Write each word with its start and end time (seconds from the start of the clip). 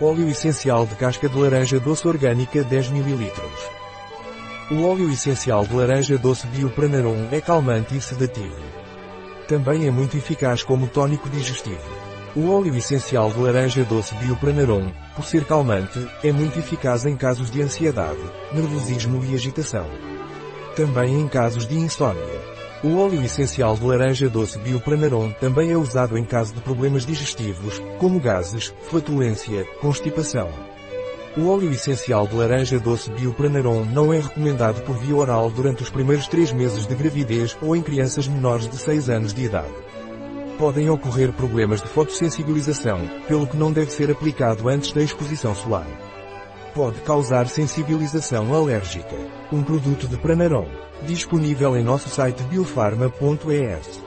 Óleo 0.00 0.28
essencial 0.28 0.86
de 0.86 0.96
casca 0.96 1.28
de 1.28 1.38
laranja 1.38 1.78
doce 1.78 2.08
orgânica 2.08 2.64
10 2.64 2.88
ml. 2.90 3.32
O 4.72 4.82
óleo 4.88 5.08
essencial 5.08 5.64
de 5.64 5.72
laranja 5.72 6.18
doce 6.18 6.48
Biopranarum 6.48 7.28
é 7.30 7.40
calmante 7.40 7.96
e 7.96 8.00
sedativo. 8.00 8.56
Também 9.46 9.86
é 9.86 9.92
muito 9.92 10.16
eficaz 10.16 10.64
como 10.64 10.88
tônico 10.88 11.30
digestivo. 11.30 11.78
O 12.34 12.50
óleo 12.50 12.74
essencial 12.74 13.30
de 13.30 13.38
laranja 13.38 13.84
doce 13.84 14.16
Biopranarum, 14.16 14.90
por 15.14 15.24
ser 15.24 15.44
calmante, 15.44 16.04
é 16.24 16.32
muito 16.32 16.58
eficaz 16.58 17.06
em 17.06 17.16
casos 17.16 17.48
de 17.48 17.62
ansiedade, 17.62 18.18
nervosismo 18.52 19.24
e 19.24 19.32
agitação. 19.32 19.86
Também 20.74 21.20
em 21.20 21.28
casos 21.28 21.68
de 21.68 21.78
insônia. 21.78 22.53
O 22.84 22.98
óleo 22.98 23.22
essencial 23.24 23.74
de 23.76 23.82
laranja 23.86 24.28
doce 24.28 24.58
Biopranarum 24.58 25.32
também 25.40 25.70
é 25.70 25.76
usado 25.76 26.18
em 26.18 26.24
caso 26.24 26.52
de 26.52 26.60
problemas 26.60 27.06
digestivos, 27.06 27.82
como 27.98 28.20
gases, 28.20 28.74
flatulência, 28.90 29.64
constipação. 29.80 30.50
O 31.34 31.48
óleo 31.48 31.72
essencial 31.72 32.26
de 32.26 32.34
laranja 32.34 32.78
doce 32.78 33.10
Biopranarum 33.10 33.86
não 33.86 34.12
é 34.12 34.20
recomendado 34.20 34.82
por 34.82 34.98
via 34.98 35.16
oral 35.16 35.50
durante 35.50 35.82
os 35.82 35.88
primeiros 35.88 36.26
3 36.28 36.52
meses 36.52 36.86
de 36.86 36.94
gravidez 36.94 37.56
ou 37.62 37.74
em 37.74 37.80
crianças 37.80 38.28
menores 38.28 38.68
de 38.68 38.76
6 38.76 39.08
anos 39.08 39.32
de 39.32 39.44
idade. 39.44 39.72
Podem 40.58 40.90
ocorrer 40.90 41.32
problemas 41.32 41.80
de 41.80 41.88
fotossensibilização, 41.88 43.00
pelo 43.26 43.46
que 43.46 43.56
não 43.56 43.72
deve 43.72 43.92
ser 43.92 44.10
aplicado 44.10 44.68
antes 44.68 44.92
da 44.92 45.02
exposição 45.02 45.54
solar. 45.54 45.86
Pode 46.74 47.00
causar 47.02 47.46
sensibilização 47.46 48.52
alérgica. 48.52 49.16
Um 49.52 49.62
produto 49.62 50.08
de 50.08 50.16
Pranarum. 50.16 50.66
Disponível 51.06 51.76
em 51.76 51.84
nosso 51.84 52.08
site 52.08 52.42
biofarma.es. 52.42 54.03